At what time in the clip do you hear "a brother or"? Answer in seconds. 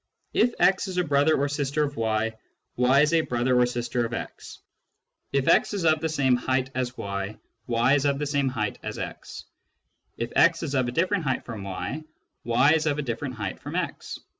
0.97-1.47, 3.13-3.67